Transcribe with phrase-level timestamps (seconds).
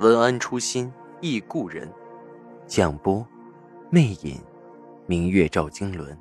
[0.00, 1.88] 文安初心忆故人，
[2.66, 3.24] 蒋波，
[3.90, 4.40] 魅影，
[5.06, 6.18] 明月照经纶，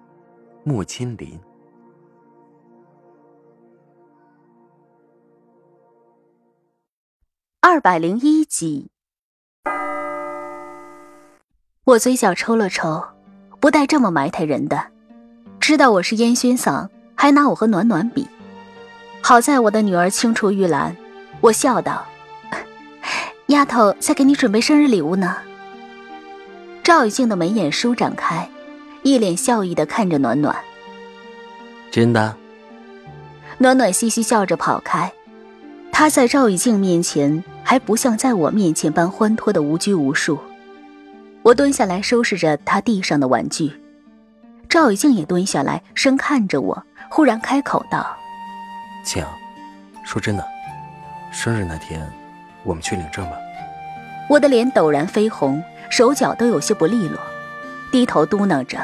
[0.64, 1.40] 木千林。
[7.62, 8.92] 二百零一集，
[11.86, 13.04] 我嘴角抽了抽，
[13.60, 14.92] 不带这么埋汰人的。
[15.60, 18.28] 知道我是烟熏嗓，还拿我和暖暖比。
[19.24, 20.96] 好在我的女儿青出于蓝，
[21.42, 22.06] 我笑道。
[23.54, 25.38] 丫头在给你准备生日礼物呢。
[26.84, 28.50] 赵雨静的眉眼舒展开，
[29.04, 30.56] 一脸笑意的看着暖暖。
[31.92, 32.36] 真的？
[33.60, 35.12] 暖暖嘻嘻笑着跑开。
[35.92, 40.40] 她在赵雨静面前还不像在我面前般欢脱的无拘无束。
[41.44, 43.72] 我蹲下来收拾着她地上的玩具，
[44.68, 48.18] 赵雨静也蹲下来深看着我，忽然开口道
[49.06, 49.24] ：“晴，
[50.04, 50.44] 说真的，
[51.32, 52.02] 生日那天
[52.64, 53.38] 我们去领证吧。”
[54.30, 57.20] 我的脸陡然绯红，手脚都有些不利落，
[57.92, 58.80] 低头嘟囔着：“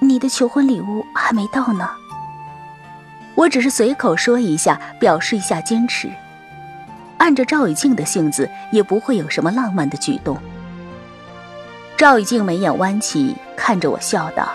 [0.00, 1.88] 你的求婚礼物还没到呢。”
[3.36, 6.08] 我只是随口说一下，表示一下坚持。
[7.18, 10.36] 按着赵雨静的性子，也不会有什么浪漫的举动。
[11.96, 14.48] 赵雨静眉眼弯起，看着我笑道：“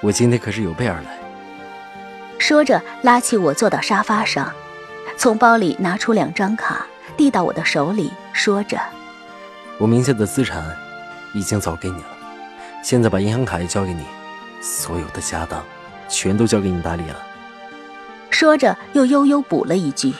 [0.00, 1.18] 我今天可是有备而来。”
[2.38, 4.52] 说着，拉起我坐到沙发上，
[5.18, 6.86] 从包里拿出两张卡。
[7.16, 8.78] 递到我的手里，说着
[9.76, 10.64] ：“我名下的资产
[11.34, 12.06] 已经早给你了，
[12.80, 14.04] 现在把银行卡也交给你，
[14.60, 15.60] 所有的家当
[16.08, 17.16] 全都交给你打理了。”
[18.30, 20.14] 说着又悠悠补了一句：“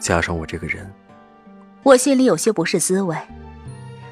[0.00, 0.90] 加上我这个人。”
[1.84, 3.14] 我心里有些不是滋味。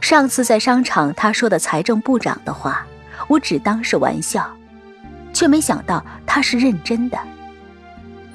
[0.02, 2.86] 上次在商场他说的财政部长的话，
[3.28, 4.46] 我只当是玩笑，
[5.32, 7.18] 却没想到他是认真的。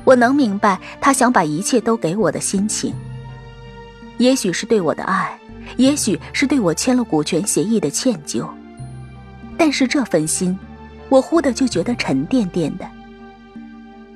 [0.10, 2.96] 我能明白他想把一切都给我的心情。
[4.18, 5.38] 也许是对我的爱，
[5.78, 8.44] 也许是对我签了股权协议的歉疚，
[9.56, 10.58] 但是这份心，
[11.10, 12.90] 我忽的就觉得沉甸甸的。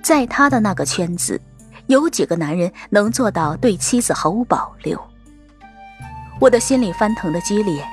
[0.01, 1.39] 在他的那个圈子，
[1.85, 4.99] 有几个男人能做到对妻子毫无保留？
[6.39, 7.85] 我的心里翻腾的激烈。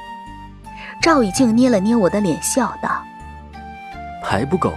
[1.03, 3.05] 赵以静捏了捏我的脸，笑道
[4.25, 4.73] ：“还不够。”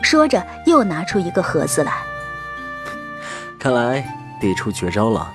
[0.00, 1.92] 说着又拿出一个盒子来。
[3.64, 4.04] 看来
[4.38, 5.32] 得出绝招了。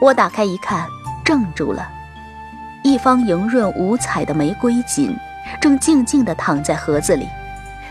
[0.00, 0.88] 我打开一看，
[1.22, 1.86] 怔住了。
[2.82, 5.14] 一方莹润五彩的玫瑰锦，
[5.60, 7.28] 正静静地躺在盒子里，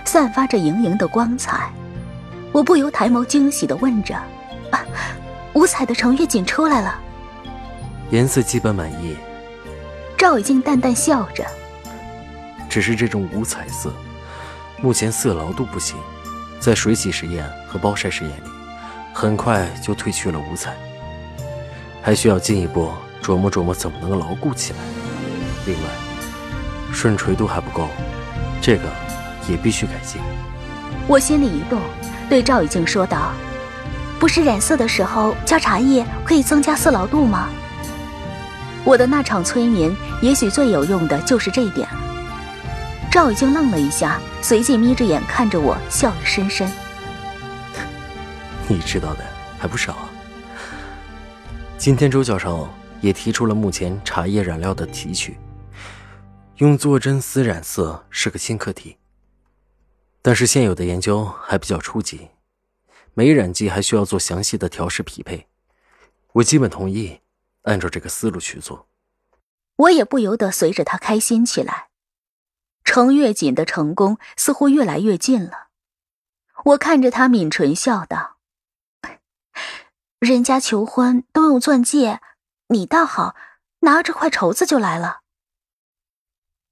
[0.03, 1.69] 散发着莹莹的光彩。
[2.51, 4.15] 我不由抬眸惊喜地问着
[4.73, 4.83] ：“啊，
[5.53, 6.99] 五彩的成月锦出来了？”
[8.09, 9.15] 颜色基本满意。
[10.17, 11.45] 赵雨静淡淡笑着
[12.67, 13.93] ：“只是这种五彩色，
[14.81, 15.95] 目前色牢度不行，
[16.59, 18.49] 在水洗实验和包晒实验里，
[19.17, 20.75] 很快就褪去了五彩。”
[22.03, 22.91] 还需要进一步
[23.23, 24.79] 琢磨琢磨怎么能牢固起来。
[25.65, 25.89] 另外，
[26.93, 27.87] 顺垂度还不够，
[28.61, 28.83] 这个
[29.49, 30.21] 也必须改进。
[31.07, 31.81] 我心里一动，
[32.29, 33.31] 对赵雨静说道
[34.19, 37.49] ：“不是染色的时候加茶叶可以增加色牢度吗？”
[38.85, 41.87] 我的那场催眠，也许最有用的就是这一点。
[43.09, 46.69] 赵雨静愣了一下，随即眯着眼看着我，笑意深深
[48.67, 49.25] ：“你知道的
[49.57, 49.97] 还不少。”
[51.77, 52.67] 今天周教授
[53.01, 55.37] 也提出了目前茶叶染料的提取，
[56.57, 58.97] 用做真丝染色是个新课题。
[60.21, 62.29] 但是现有的研究还比较初级，
[63.13, 65.47] 没染剂还需要做详细的调试匹配。
[66.31, 67.21] 我基本同意，
[67.63, 68.87] 按照这个思路去做。
[69.75, 71.89] 我也不由得随着他开心起来，
[72.83, 75.67] 程月锦的成功似乎越来越近了。
[76.63, 78.34] 我看着他抿唇笑道。
[80.25, 82.19] 人家求婚都用钻戒，
[82.69, 83.35] 你倒好，
[83.81, 85.21] 拿着块绸子就来了。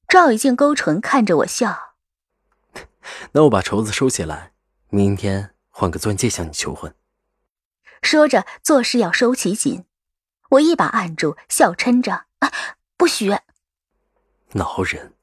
[0.07, 1.93] 赵以静勾唇看着我笑，
[3.33, 4.53] 那我把绸子收起来，
[4.89, 6.95] 明天换个钻戒向你求婚。
[8.01, 9.85] 说着做事要收起紧，
[10.49, 12.25] 我一把按住，笑嗔着
[12.97, 13.37] ：“不许！”
[14.53, 15.13] 挠人。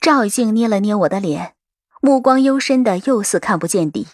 [0.00, 1.54] 赵以静捏了捏我的脸，
[2.00, 4.08] 目光幽深的又似看不见底，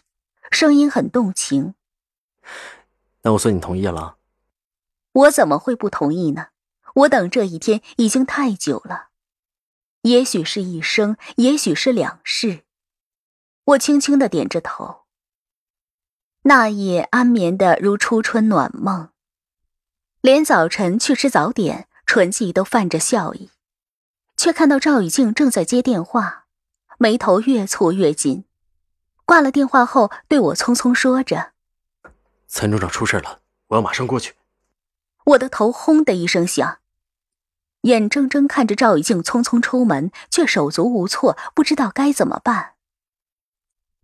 [0.51, 1.75] 声音很动情。
[3.27, 4.19] 那我算你同意了。
[5.11, 6.51] 我怎么会不同意呢？
[6.95, 9.09] 我等这一天已经太久了，
[10.03, 12.63] 也许是一生，也许是两世。
[13.65, 15.07] 我轻轻的点着头。
[16.43, 19.11] 那夜安眠的如初春暖梦，
[20.21, 23.51] 连早晨去吃早点，唇际都泛着笑意，
[24.37, 26.47] 却看到赵雨静正在接电话，
[26.97, 28.45] 眉头越蹙越紧。
[29.25, 31.55] 挂了电话后，对我匆匆说着
[32.47, 34.35] ：“参谋长出事了，我要马上过去。”
[35.25, 36.79] 我的头轰的一声响，
[37.83, 42.75] 眼睁睁看着赵雨静匆匆出门，却手足无措，不知道该怎么办。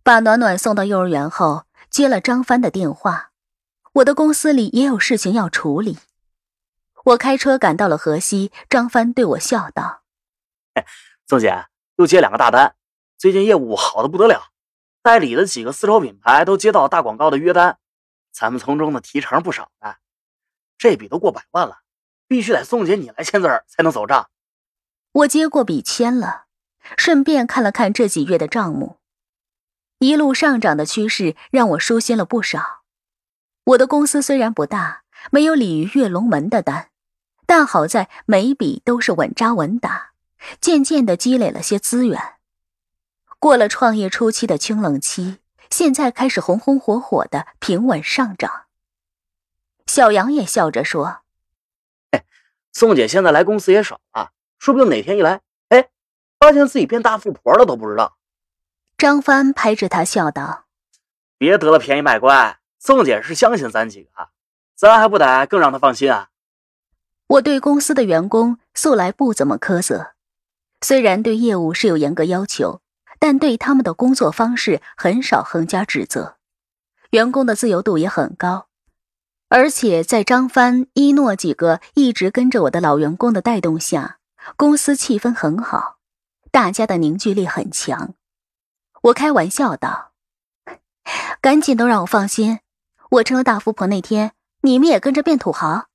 [0.03, 3.31] 把暖暖送到幼儿园后，接了张帆的电话。
[3.93, 5.99] 我的公司里也有事情要处理，
[7.05, 8.51] 我开车赶到了河西。
[8.69, 10.01] 张帆对我笑道
[11.29, 12.75] ：“宋姐又接两个大单，
[13.17, 14.49] 最近业务好的不得了，
[15.01, 17.77] 代理的几个丝绸品牌都接到大广告的约单，
[18.33, 19.95] 咱们从中的提成不少呢。
[20.77, 21.83] 这笔都过百万了，
[22.27, 24.29] 必须得宋姐你来签字才能走账。”
[25.13, 26.45] 我接过笔签了，
[26.97, 28.97] 顺便看了看这几月的账目。
[29.99, 32.81] 一路上涨的趋势让我舒心了不少。
[33.65, 36.89] 我的公司虽然不大，没有鲤鱼跃龙门的单，
[37.45, 40.13] 但好在每笔都是稳扎稳打，
[40.59, 42.19] 渐渐的积累了些资源。
[43.39, 45.37] 过了创业初期的清冷期，
[45.73, 48.65] 现在开始红红火火的平稳上涨。
[49.87, 51.21] 小杨也笑着说
[52.71, 55.89] ：“宋姐现在来公司也少了，说不定哪天一来，哎，
[56.37, 58.19] 发现自己变大富婆了都不知道。”
[58.99, 60.65] 张帆拍着他笑道
[61.39, 64.29] ：“别得了便宜卖乖，宋姐是相信咱几个，
[64.75, 66.29] 咱还不得更让她放心啊？”
[67.25, 70.11] 我对公司的员工素来不怎么苛责，
[70.81, 72.82] 虽然对业务是有严格要求，
[73.23, 76.35] 但对他们的工作方式很少横加指责，
[77.11, 78.67] 员工的自由度也很高。
[79.47, 84.19] 而且在张帆、一诺几个一直跟着我的老员工的带动下，
[84.57, 85.99] 公司气氛很好，
[86.51, 88.13] 大家的凝聚力很强。
[89.03, 90.11] 我开玩笑道
[91.39, 92.59] ：“赶紧都让我放心，
[93.09, 94.33] 我成了大富婆那天，
[94.63, 95.87] 你们也跟着变土豪。”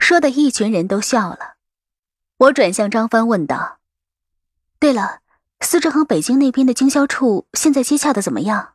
[0.00, 1.56] 说的一群人都笑了。
[2.38, 3.80] 我转向张帆问道
[4.80, 5.20] ：“对了，
[5.60, 8.74] 司之恒北京那边的经销处现在接洽的怎么样？”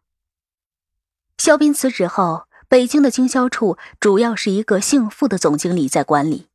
[1.37, 6.49] 肖斌辞职后，北京的经销处主要是一个姓傅的总经理在管理，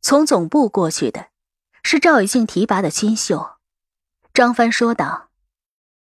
[0.00, 1.28] 从总部过去的，
[1.82, 3.52] 是赵雨静提拔的新秀。
[4.34, 5.30] 张帆说道。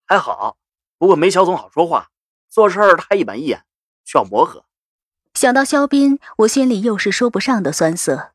[0.06, 0.56] 还好，
[0.96, 2.08] 不过没肖总好说话，
[2.48, 3.64] 做事儿太一板一眼，
[4.04, 4.64] 需要磨合。
[5.34, 8.32] 想到肖斌，我心里又是说不上的酸涩。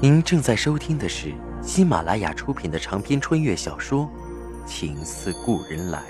[0.00, 4.08] 您正在收听的是喜马拉雅出品的长篇穿越小说
[4.64, 6.00] 《情似故人来》。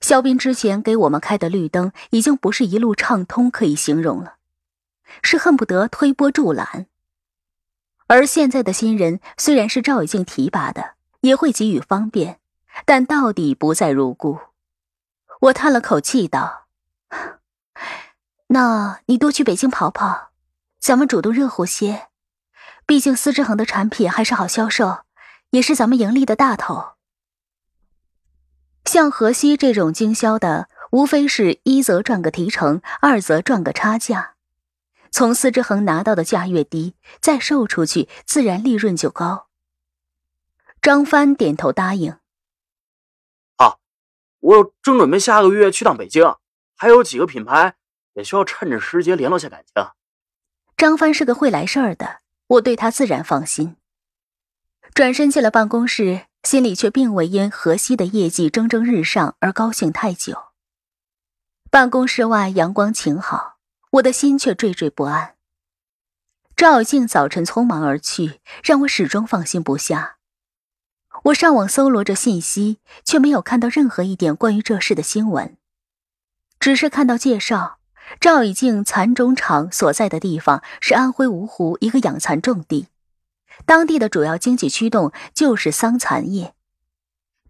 [0.00, 4.36] 肖斌之前给我们开的绿灯，已经不是一路畅通可以形容了，
[5.20, 6.86] 是恨不得推波助澜。
[8.06, 12.38] 而现在的新人虽然是赵雨静提拔的，也会给予方便，
[12.86, 14.38] 但到底不再如故。
[15.44, 16.68] 我叹了口气道
[18.48, 20.30] ：“那你多去北京跑跑，
[20.80, 22.08] 咱们主动热乎些。
[22.86, 25.04] 毕竟司之恒的产品还是好销售，
[25.50, 26.94] 也是咱们盈利的大头。”
[28.86, 34.36] 像河西这种经销的，无非是一则赚个提成，二则赚个差价。
[35.10, 39.48] 从司之恒拿到的价越低，再售出去，自然利润就高。
[40.80, 42.16] 张帆点头答应。
[44.44, 46.36] 我正准备下个月去趟北京，
[46.76, 47.76] 还有几个品牌
[48.12, 49.86] 也需要趁着时节联络下感情。
[50.76, 53.76] 张帆是个会来事儿的，我对他自然放心。
[54.92, 56.26] 转身进了办公室。
[56.44, 60.48] 心里却并未因河西的业绩蒸蒸日上而高兴太久。
[61.70, 63.56] 办公室外阳光晴好，
[63.92, 65.36] 我的心却惴惴不安。
[66.54, 70.18] 赵静早晨匆忙而去，让我始终放心不下。
[71.24, 75.56] 我上网搜罗着信息，却没有看到任何一点关于这事的新闻，
[76.60, 77.78] 只是看到介绍：
[78.20, 82.88] 赵以静蚕种厂所在的地方是安徽芜湖一个养蚕重地。
[83.64, 86.52] 当地的主要经济驱动就是桑蚕业，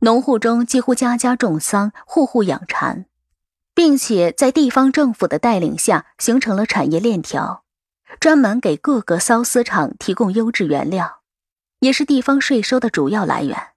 [0.01, 3.07] 农户中几乎家家种桑，户户养蚕，
[3.75, 7.65] 并且在地方政府的带领下形成了产业链条，
[8.21, 11.23] 专门给各个缫丝厂提供优质原料，
[11.85, 13.73] 也是地方税收的主要来源。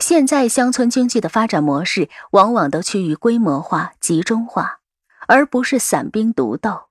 [0.00, 4.80] 现在乡村经济的发展模式往往都趋于规模化、集中化，
[5.28, 6.88] 而不是散兵独斗。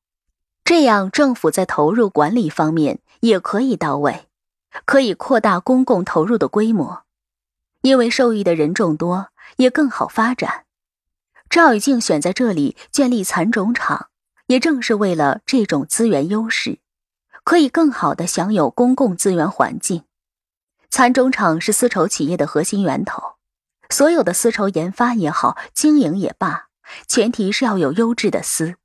[0.64, 4.30] 这样政府在投入管理方面也可以到位，
[4.86, 7.04] 可以扩大公共投入的规模，
[7.82, 10.64] 因为受益的人众多，也更好发展。
[11.50, 14.08] 赵以静选在这里建立蚕种厂，
[14.46, 16.80] 也正是为了这种资源优势，
[17.48, 20.04] 可以更好的享有公共资源环境。
[20.90, 23.36] 蚕种厂是丝绸企业的核心源头，
[23.90, 26.68] 所有的丝绸研发也好，经营也罢，
[27.08, 28.76] 前提是要有优质的丝。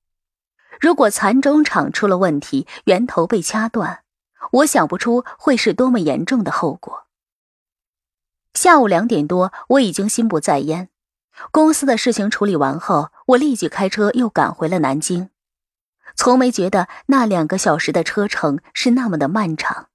[0.81, 4.05] 如果蚕种厂出了问题，源头被掐断，
[4.53, 7.09] 我想不出会是多么严重的后果。
[8.55, 10.89] 下午两点多，我已经心不在焉。
[11.51, 15.31] 公司的事情处理完后，我立即开车又赶回了南京。
[16.17, 19.89] 从没觉得那两个小时的车程是那么的漫长。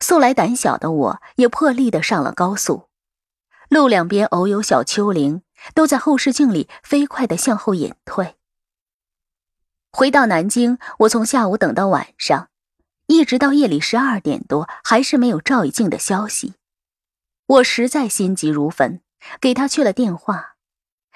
[0.00, 2.88] 素来胆小的我，也破例的上了高速。
[3.68, 5.42] 路两边偶有小丘陵，
[5.74, 8.36] 都在后视镜里飞快的向后隐退。
[9.92, 12.48] 回到南京，我从下午等到晚上，
[13.06, 16.54] 一直到夜里十二点多，还是没有赵以静的消息。
[17.46, 19.00] 我实在心急如焚。
[19.40, 20.56] 给他去了电话，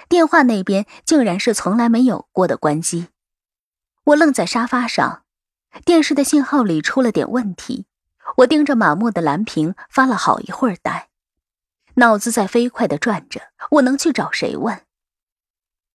[0.09, 3.09] 电话那边竟然是从来没有过的关机。
[4.07, 5.25] 我愣在沙发上，
[5.85, 7.87] 电视的信号里出了点问题。
[8.39, 11.09] 我盯着马木的蓝屏发了好一会儿呆，
[11.95, 13.41] 脑子在飞快的转着。
[13.73, 14.83] 我能去找谁问？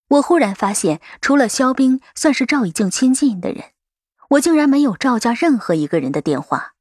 [0.08, 3.70] 我忽然发现，除了肖冰算是赵以静亲近的人，
[4.30, 6.74] 我竟然没有赵家任何一个人的电话。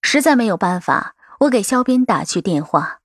[0.00, 3.00] 实在没有办法，我给肖斌打去电话。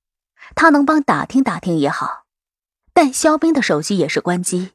[0.56, 2.24] 他能帮打听打听也好，
[2.94, 4.75] 但肖冰的手机也是关机。